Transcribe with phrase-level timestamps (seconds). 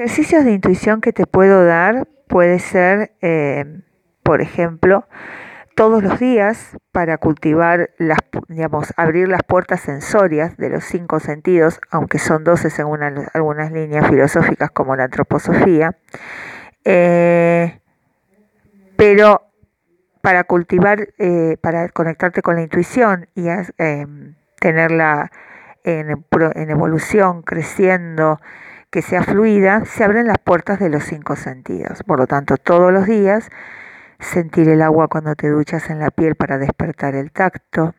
[0.00, 3.82] Ejercicios de intuición que te puedo dar puede ser, eh,
[4.22, 5.06] por ejemplo,
[5.76, 8.18] todos los días para cultivar las,
[8.48, 14.08] digamos, abrir las puertas sensorias de los cinco sentidos, aunque son doce según algunas líneas
[14.08, 15.98] filosóficas como la antroposofía,
[16.86, 17.78] eh,
[18.96, 19.42] pero
[20.22, 23.48] para cultivar, eh, para conectarte con la intuición y
[24.58, 25.30] tenerla
[25.84, 26.24] en,
[26.54, 28.40] en evolución, creciendo,
[28.90, 32.02] que sea fluida, se abren las puertas de los cinco sentidos.
[32.02, 33.48] Por lo tanto, todos los días
[34.18, 37.94] sentir el agua cuando te duchas en la piel para despertar el tacto,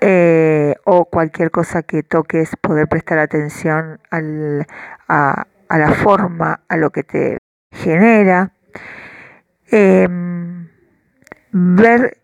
[0.00, 4.66] eh, o cualquier cosa que toques, poder prestar atención al,
[5.08, 7.38] a, la forma, a lo que te
[7.70, 8.52] genera,
[9.70, 10.68] em,
[11.52, 12.18] ver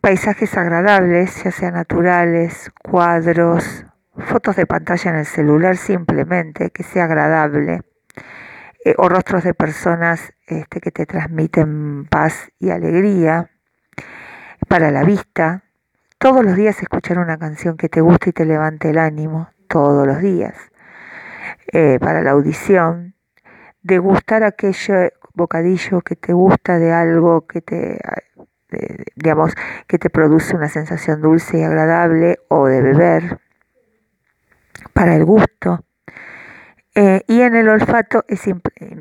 [0.00, 3.86] paisajes agradables, ya sean naturales, cuadros,
[4.16, 7.82] fotos de pantalla en el celular simplemente, que sea agradable,
[8.84, 13.50] eh, o rostros de personas este, que te transmiten paz y alegría
[14.68, 15.64] para la vista.
[16.18, 20.06] Todos los días escuchar una canción que te guste y te levante el ánimo, todos
[20.06, 20.54] los días.
[21.72, 23.14] Eh, para la audición,
[23.82, 27.98] degustar aquello bocadillo que te gusta de algo que te
[29.14, 29.54] digamos
[29.86, 33.40] que te produce una sensación dulce y agradable o de beber
[34.94, 35.84] para el gusto.
[36.96, 38.46] Eh, y en el olfato es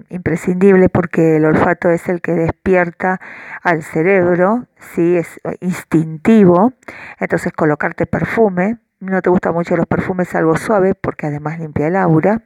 [0.09, 3.22] imprescindible porque el olfato es el que despierta
[3.61, 5.16] al cerebro, ¿sí?
[5.16, 6.73] es instintivo.
[7.19, 11.95] Entonces colocarte perfume, no te gustan mucho los perfumes, algo suave porque además limpia el
[11.95, 12.41] aura.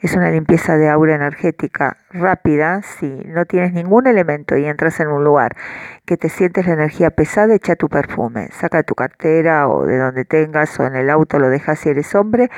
[0.00, 2.82] Es una limpieza de aura energética rápida.
[2.82, 5.56] Si no tienes ningún elemento y entras en un lugar
[6.04, 8.48] que te sientes la energía pesada, echa tu perfume.
[8.52, 12.14] Saca tu cartera o de donde tengas o en el auto lo dejas si eres
[12.14, 12.50] hombre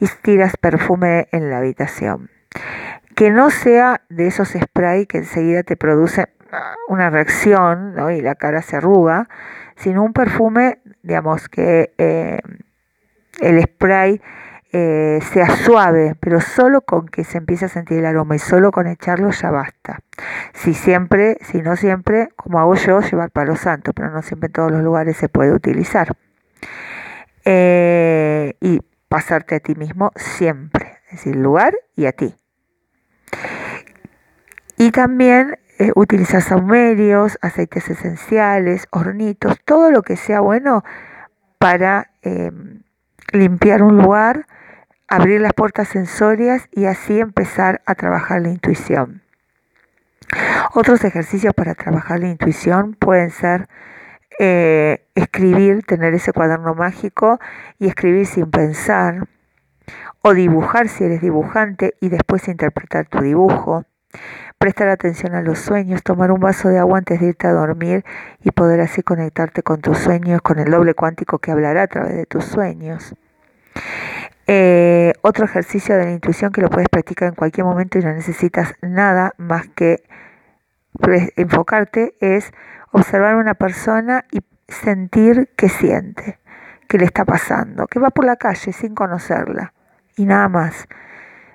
[0.00, 2.30] y tiras perfume en la habitación.
[3.14, 6.26] Que no sea de esos spray que enseguida te producen
[6.88, 9.28] una reacción y la cara se arruga,
[9.76, 12.38] sino un perfume, digamos, que eh,
[13.40, 14.20] el spray
[14.72, 18.72] eh, sea suave, pero solo con que se empiece a sentir el aroma y solo
[18.72, 20.00] con echarlo ya basta.
[20.54, 24.52] Si siempre, si no siempre, como hago yo, llevar palo santo, pero no siempre en
[24.52, 26.16] todos los lugares se puede utilizar.
[27.44, 32.34] Eh, y pasarte a ti mismo siempre, es decir, lugar y a ti.
[34.76, 40.82] Y también eh, utilizar saumerios, aceites esenciales, hornitos, todo lo que sea bueno
[41.58, 42.10] para
[43.32, 44.46] limpiar un lugar
[45.08, 49.22] abrir las puertas sensorias y así empezar a trabajar la intuición.
[50.74, 53.68] Otros ejercicios para trabajar la intuición pueden ser
[54.38, 57.38] eh, escribir, tener ese cuaderno mágico
[57.78, 59.28] y escribir sin pensar,
[60.22, 63.84] o dibujar si eres dibujante y después interpretar tu dibujo,
[64.58, 68.04] prestar atención a los sueños, tomar un vaso de agua antes de irte a dormir
[68.42, 72.16] y poder así conectarte con tus sueños, con el doble cuántico que hablará a través
[72.16, 73.14] de tus sueños.
[75.28, 78.74] Otro ejercicio de la intuición que lo puedes practicar en cualquier momento y no necesitas
[78.80, 80.04] nada más que
[81.34, 82.52] enfocarte es
[82.92, 84.38] observar a una persona y
[84.68, 86.38] sentir qué siente,
[86.86, 89.72] qué le está pasando, que va por la calle sin conocerla
[90.16, 90.86] y nada más.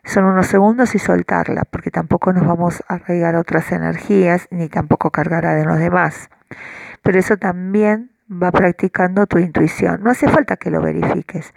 [0.04, 5.12] Son unos segundos y soltarla, porque tampoco nos vamos a arraigar otras energías ni tampoco
[5.12, 6.30] cargará de los demás.
[7.04, 10.02] Pero eso también va practicando tu intuición.
[10.04, 11.54] No hace falta que lo verifiques.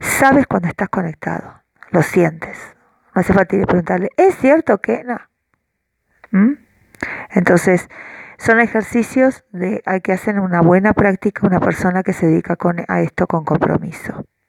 [0.00, 2.76] Sabes cuando estás conectado, lo sientes.
[3.14, 5.18] No hace falta ir a preguntarle, ¿es cierto que no?
[6.30, 6.52] ¿Mm?
[7.30, 7.88] Entonces,
[8.38, 12.56] son ejercicios de, hay que hacer una buena práctica una persona que se dedica
[12.88, 14.24] a esto con compromiso.